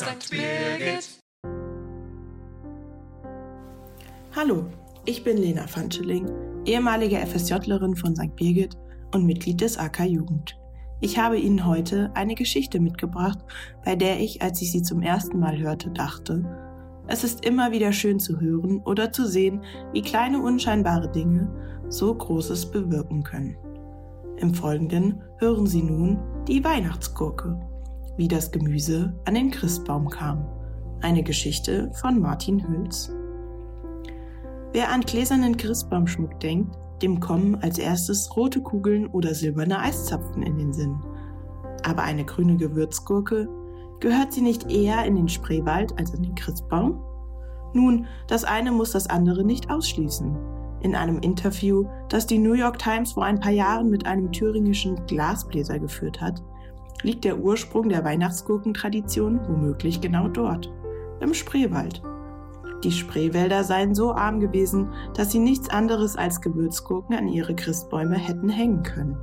St. 0.00 0.30
Birgit. 0.30 1.20
Hallo, 4.34 4.64
ich 5.04 5.22
bin 5.24 5.36
Lena 5.36 5.66
Fanscheling, 5.66 6.26
ehemalige 6.64 7.18
FSJlerin 7.18 7.94
von 7.94 8.16
St. 8.16 8.34
Birgit 8.34 8.78
und 9.12 9.26
Mitglied 9.26 9.60
des 9.60 9.76
AK 9.76 10.06
Jugend. 10.06 10.58
Ich 11.02 11.18
habe 11.18 11.38
Ihnen 11.38 11.66
heute 11.66 12.10
eine 12.14 12.34
Geschichte 12.34 12.80
mitgebracht, 12.80 13.40
bei 13.84 13.94
der 13.94 14.20
ich, 14.20 14.40
als 14.40 14.62
ich 14.62 14.72
sie 14.72 14.80
zum 14.80 15.02
ersten 15.02 15.38
Mal 15.38 15.58
hörte, 15.58 15.90
dachte, 15.90 16.46
es 17.06 17.22
ist 17.22 17.44
immer 17.44 17.70
wieder 17.70 17.92
schön 17.92 18.18
zu 18.18 18.40
hören 18.40 18.80
oder 18.86 19.12
zu 19.12 19.26
sehen, 19.26 19.62
wie 19.92 20.00
kleine 20.00 20.40
unscheinbare 20.40 21.12
Dinge 21.12 21.46
so 21.90 22.14
Großes 22.14 22.70
bewirken 22.70 23.22
können. 23.22 23.58
Im 24.38 24.54
Folgenden 24.54 25.22
hören 25.40 25.66
Sie 25.66 25.82
nun 25.82 26.18
die 26.48 26.64
Weihnachtsgurke, 26.64 27.60
wie 28.16 28.28
das 28.28 28.50
Gemüse 28.50 29.14
an 29.24 29.34
den 29.34 29.50
Christbaum 29.50 30.08
kam. 30.08 30.46
Eine 31.00 31.22
Geschichte 31.22 31.90
von 31.94 32.20
Martin 32.20 32.66
Hüls. 32.66 33.12
Wer 34.72 34.90
an 34.90 35.00
gläsernen 35.00 35.56
Christbaumschmuck 35.56 36.38
denkt, 36.40 36.76
dem 37.02 37.18
kommen 37.18 37.56
als 37.56 37.78
erstes 37.78 38.36
rote 38.36 38.60
Kugeln 38.60 39.06
oder 39.06 39.34
silberne 39.34 39.78
Eiszapfen 39.78 40.42
in 40.42 40.58
den 40.58 40.72
Sinn. 40.72 40.96
Aber 41.82 42.02
eine 42.02 42.24
grüne 42.24 42.56
Gewürzgurke, 42.56 43.48
gehört 44.00 44.32
sie 44.32 44.42
nicht 44.42 44.70
eher 44.70 45.04
in 45.04 45.16
den 45.16 45.28
Spreewald 45.28 45.98
als 45.98 46.14
an 46.14 46.22
den 46.22 46.34
Christbaum? 46.34 47.02
Nun, 47.72 48.06
das 48.26 48.44
eine 48.44 48.72
muss 48.72 48.92
das 48.92 49.08
andere 49.08 49.44
nicht 49.44 49.70
ausschließen. 49.70 50.36
In 50.82 50.94
einem 50.94 51.18
Interview, 51.20 51.86
das 52.08 52.26
die 52.26 52.38
New 52.38 52.54
York 52.54 52.78
Times 52.78 53.12
vor 53.12 53.24
ein 53.24 53.40
paar 53.40 53.52
Jahren 53.52 53.90
mit 53.90 54.06
einem 54.06 54.32
thüringischen 54.32 55.06
Glasbläser 55.06 55.78
geführt 55.78 56.20
hat, 56.20 56.42
liegt 57.02 57.24
der 57.24 57.38
Ursprung 57.38 57.88
der 57.88 58.04
Weihnachtsgurkentradition 58.04 59.40
womöglich 59.48 60.00
genau 60.00 60.28
dort, 60.28 60.72
im 61.20 61.34
Spreewald. 61.34 62.02
Die 62.84 62.92
Spreewälder 62.92 63.62
seien 63.64 63.94
so 63.94 64.12
arm 64.12 64.40
gewesen, 64.40 64.88
dass 65.14 65.30
sie 65.32 65.38
nichts 65.38 65.68
anderes 65.68 66.16
als 66.16 66.40
Gewürzgurken 66.40 67.14
an 67.14 67.28
ihre 67.28 67.54
Christbäume 67.54 68.16
hätten 68.16 68.48
hängen 68.48 68.82
können. 68.82 69.18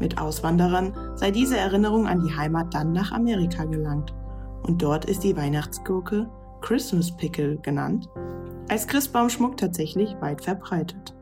Mit 0.00 0.18
Auswanderern 0.18 0.94
sei 1.14 1.30
diese 1.30 1.56
Erinnerung 1.56 2.06
an 2.06 2.24
die 2.24 2.34
Heimat 2.34 2.74
dann 2.74 2.92
nach 2.92 3.12
Amerika 3.12 3.64
gelangt. 3.64 4.14
Und 4.62 4.82
dort 4.82 5.04
ist 5.04 5.22
die 5.22 5.36
Weihnachtsgurke 5.36 6.28
Christmas 6.60 7.14
Pickle 7.16 7.56
genannt 7.58 8.08
als 8.68 8.86
Christbaumschmuck 8.86 9.56
tatsächlich 9.58 10.16
weit 10.20 10.42
verbreitet. 10.42 11.14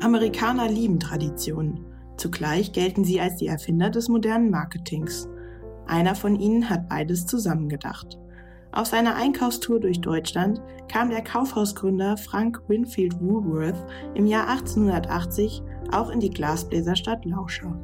Amerikaner 0.00 0.68
lieben 0.68 1.00
Traditionen. 1.00 1.86
Zugleich 2.18 2.72
gelten 2.72 3.04
sie 3.04 3.20
als 3.20 3.36
die 3.36 3.46
Erfinder 3.46 3.90
des 3.90 4.08
modernen 4.08 4.50
Marketings. 4.50 5.28
Einer 5.86 6.14
von 6.14 6.38
ihnen 6.38 6.68
hat 6.68 6.88
beides 6.88 7.26
zusammengedacht. 7.26 8.18
Auf 8.72 8.88
seiner 8.88 9.14
Einkaufstour 9.14 9.80
durch 9.80 10.00
Deutschland 10.00 10.60
kam 10.92 11.10
der 11.10 11.22
Kaufhausgründer 11.22 12.16
Frank 12.16 12.60
Winfield 12.68 13.18
Woolworth 13.20 13.82
im 14.14 14.26
Jahr 14.26 14.48
1880 14.48 15.62
auch 15.92 16.10
in 16.10 16.20
die 16.20 16.30
Glasbläserstadt 16.30 17.24
Lauscher. 17.24 17.78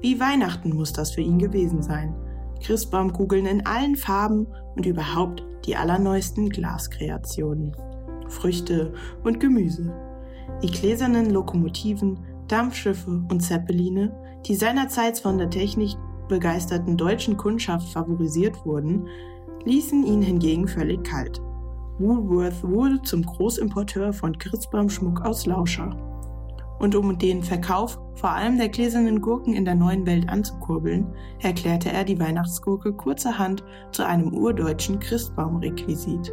Wie 0.00 0.20
Weihnachten 0.20 0.74
muss 0.74 0.92
das 0.92 1.12
für 1.12 1.22
ihn 1.22 1.38
gewesen 1.38 1.82
sein. 1.82 2.14
Christbaumkugeln 2.62 3.46
in 3.46 3.66
allen 3.66 3.96
Farben 3.96 4.46
und 4.76 4.86
überhaupt 4.86 5.42
die 5.64 5.74
allerneuesten 5.74 6.50
Glaskreationen. 6.50 7.74
Früchte 8.28 8.92
und 9.24 9.40
Gemüse. 9.40 9.92
Die 10.62 10.70
gläsernen 10.70 11.30
Lokomotiven, 11.30 12.18
Dampfschiffe 12.48 13.24
und 13.30 13.40
Zeppeline, 13.40 14.12
die 14.46 14.54
seinerzeit 14.54 15.18
von 15.18 15.38
der 15.38 15.50
Technik 15.50 15.96
begeisterten 16.28 16.96
deutschen 16.96 17.36
Kundschaft 17.36 17.92
favorisiert 17.92 18.64
wurden, 18.64 19.08
ließen 19.64 20.04
ihn 20.04 20.22
hingegen 20.22 20.68
völlig 20.68 21.04
kalt. 21.04 21.40
Woolworth 21.98 22.62
wurde 22.62 23.00
zum 23.02 23.22
Großimporteur 23.22 24.12
von 24.12 24.36
Christbaumschmuck 24.36 25.20
aus 25.22 25.46
Lauscher. 25.46 25.96
Und 26.78 26.94
um 26.96 27.16
den 27.18 27.42
Verkauf 27.42 27.98
vor 28.16 28.30
allem 28.30 28.58
der 28.58 28.68
gläsernen 28.68 29.20
Gurken 29.20 29.54
in 29.54 29.64
der 29.64 29.74
neuen 29.74 30.06
Welt 30.06 30.28
anzukurbeln, 30.28 31.06
erklärte 31.40 31.90
er 31.90 32.04
die 32.04 32.18
Weihnachtsgurke 32.18 32.92
kurzerhand 32.92 33.64
zu 33.92 34.04
einem 34.04 34.34
urdeutschen 34.34 34.98
Christbaumrequisit. 34.98 36.32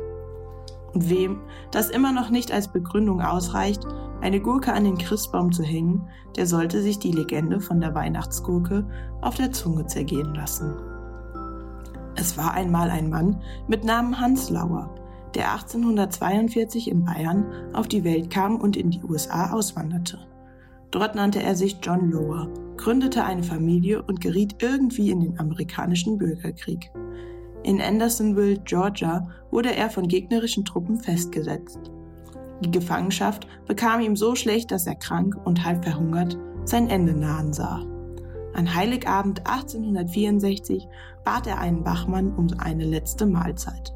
Und 0.93 1.09
wem 1.09 1.41
das 1.71 1.89
immer 1.89 2.11
noch 2.11 2.29
nicht 2.29 2.51
als 2.51 2.67
Begründung 2.67 3.21
ausreicht, 3.21 3.85
eine 4.21 4.39
Gurke 4.39 4.73
an 4.73 4.83
den 4.83 4.97
Christbaum 4.97 5.51
zu 5.51 5.63
hängen, 5.63 6.07
der 6.35 6.45
sollte 6.47 6.81
sich 6.81 6.99
die 6.99 7.11
Legende 7.11 7.59
von 7.59 7.79
der 7.81 7.95
Weihnachtsgurke 7.95 8.85
auf 9.21 9.35
der 9.35 9.51
Zunge 9.51 9.85
zergehen 9.87 10.33
lassen. 10.35 10.75
Es 12.15 12.37
war 12.37 12.53
einmal 12.53 12.89
ein 12.89 13.09
Mann 13.09 13.41
mit 13.67 13.83
Namen 13.83 14.19
Hans 14.19 14.49
Lauer, 14.49 14.93
der 15.33 15.53
1842 15.53 16.89
in 16.89 17.05
Bayern 17.05 17.45
auf 17.73 17.87
die 17.87 18.03
Welt 18.03 18.29
kam 18.29 18.57
und 18.57 18.75
in 18.75 18.91
die 18.91 19.03
USA 19.03 19.51
auswanderte. 19.53 20.19
Dort 20.91 21.15
nannte 21.15 21.41
er 21.41 21.55
sich 21.55 21.77
John 21.81 22.11
Lower, 22.11 22.49
gründete 22.75 23.23
eine 23.23 23.43
Familie 23.43 24.01
und 24.01 24.19
geriet 24.19 24.61
irgendwie 24.61 25.09
in 25.09 25.21
den 25.21 25.39
amerikanischen 25.39 26.17
Bürgerkrieg. 26.17 26.91
In 27.63 27.79
Andersonville, 27.79 28.59
Georgia, 28.65 29.27
wurde 29.51 29.75
er 29.75 29.89
von 29.89 30.07
gegnerischen 30.07 30.65
Truppen 30.65 30.99
festgesetzt. 30.99 31.91
Die 32.63 32.71
Gefangenschaft 32.71 33.47
bekam 33.67 34.01
ihm 34.01 34.15
so 34.15 34.35
schlecht, 34.35 34.71
dass 34.71 34.87
er 34.87 34.95
krank 34.95 35.35
und 35.45 35.63
halb 35.63 35.83
verhungert 35.83 36.37
sein 36.63 36.89
Ende 36.89 37.13
nahen 37.13 37.53
sah. 37.53 37.83
An 38.53 38.75
Heiligabend 38.75 39.47
1864 39.47 40.87
bat 41.23 41.47
er 41.47 41.59
einen 41.59 41.85
Wachmann 41.85 42.35
um 42.35 42.47
eine 42.59 42.85
letzte 42.85 43.25
Mahlzeit. 43.25 43.93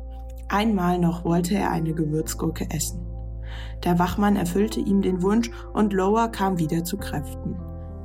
Einmal 0.47 0.99
noch 0.99 1.25
wollte 1.25 1.55
er 1.55 1.71
eine 1.71 1.93
Gewürzgurke 1.93 2.69
essen. 2.69 3.05
Der 3.83 3.99
Wachmann 3.99 4.35
erfüllte 4.35 4.79
ihm 4.79 5.01
den 5.01 5.21
Wunsch 5.21 5.49
und 5.73 5.93
Lower 5.93 6.29
kam 6.29 6.59
wieder 6.59 6.83
zu 6.83 6.97
Kräften. 6.97 7.55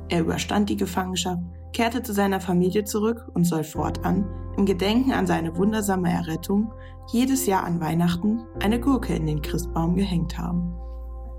Er 0.09 0.21
überstand 0.21 0.69
die 0.69 0.77
Gefangenschaft, 0.77 1.41
kehrte 1.73 2.03
zu 2.03 2.13
seiner 2.13 2.41
Familie 2.41 2.83
zurück 2.83 3.29
und 3.33 3.45
soll 3.45 3.63
fortan, 3.63 4.25
im 4.57 4.65
Gedenken 4.65 5.13
an 5.13 5.27
seine 5.27 5.55
wundersame 5.57 6.11
Errettung, 6.11 6.73
jedes 7.11 7.45
Jahr 7.45 7.63
an 7.63 7.79
Weihnachten 7.79 8.45
eine 8.61 8.79
Gurke 8.79 9.15
in 9.15 9.25
den 9.25 9.41
Christbaum 9.41 9.95
gehängt 9.95 10.37
haben. 10.37 10.75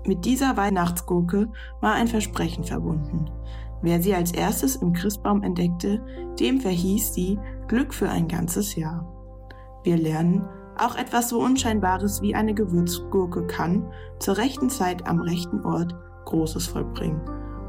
Mit 0.05 0.25
dieser 0.25 0.57
Weihnachtsgurke 0.57 1.49
war 1.79 1.93
ein 1.93 2.07
Versprechen 2.07 2.63
verbunden. 2.63 3.29
Wer 3.81 4.01
sie 4.01 4.15
als 4.15 4.31
erstes 4.31 4.75
im 4.77 4.93
Christbaum 4.93 5.43
entdeckte, 5.43 6.01
dem 6.39 6.59
verhieß 6.59 7.13
sie 7.13 7.39
Glück 7.67 7.93
für 7.93 8.09
ein 8.09 8.27
ganzes 8.27 8.75
Jahr. 8.75 9.05
Wir 9.83 9.97
lernen, 9.97 10.47
auch 10.77 10.95
etwas 10.95 11.29
so 11.29 11.41
Unscheinbares 11.41 12.21
wie 12.21 12.35
eine 12.35 12.53
Gewürzgurke 12.53 13.45
kann 13.47 13.91
zur 14.19 14.37
rechten 14.37 14.69
Zeit 14.69 15.05
am 15.07 15.19
rechten 15.19 15.63
Ort 15.65 15.95
Großes 16.25 16.67
vollbringen. 16.67 17.21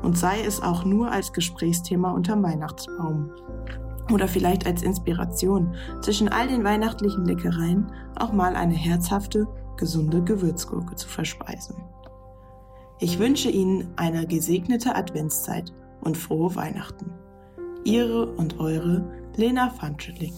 Und 0.04 0.18
sei 0.18 0.42
es 0.42 0.62
auch 0.62 0.84
nur 0.84 1.10
als 1.10 1.32
Gesprächsthema 1.32 2.10
unterm 2.10 2.42
Weihnachtsbaum. 2.42 3.30
Oder 4.12 4.28
vielleicht 4.28 4.66
als 4.66 4.82
Inspiration 4.82 5.74
zwischen 6.02 6.28
all 6.28 6.46
den 6.46 6.62
weihnachtlichen 6.62 7.24
Leckereien 7.24 7.90
auch 8.16 8.32
mal 8.32 8.54
eine 8.54 8.74
herzhafte, 8.74 9.46
gesunde 9.78 10.22
Gewürzgurke 10.22 10.94
zu 10.94 11.08
verspeisen. 11.08 11.76
Ich 13.00 13.18
wünsche 13.18 13.50
Ihnen 13.50 13.88
eine 13.96 14.26
gesegnete 14.26 14.94
Adventszeit 14.94 15.72
und 16.02 16.18
frohe 16.18 16.54
Weihnachten. 16.54 17.10
Ihre 17.84 18.26
und 18.26 18.60
eure 18.60 19.02
Lena 19.36 19.70
Fanscheling. 19.70 20.34